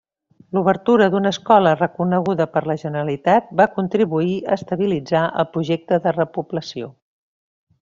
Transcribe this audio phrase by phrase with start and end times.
[0.57, 6.91] L'obertura d'una escola reconeguda per la Generalitat va contribuir a estabilitzar el projecte de repoblació.